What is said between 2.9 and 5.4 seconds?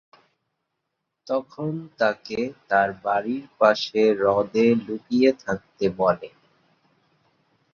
বাড়ির পাশে হ্রদে লুকিয়ে